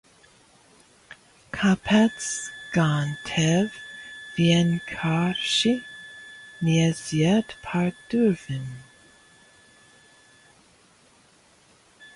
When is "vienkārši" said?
4.39-5.75